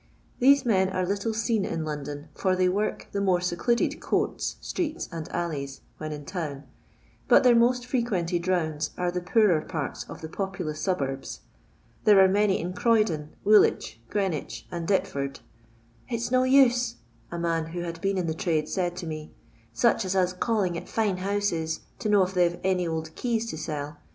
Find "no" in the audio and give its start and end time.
16.31-16.45